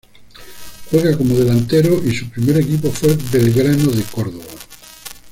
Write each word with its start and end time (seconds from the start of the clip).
Juega 0.89 1.15
como 1.15 1.35
delantero 1.37 2.01
y 2.03 2.11
su 2.15 2.27
primer 2.27 2.57
equipo 2.57 2.89
fue 2.89 3.15
Belgrano 3.31 3.91
de 3.91 4.01
Córdoba. 4.01 4.45